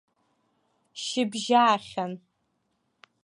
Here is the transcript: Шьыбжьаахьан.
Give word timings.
Шьыбжьаахьан. 1.03 2.13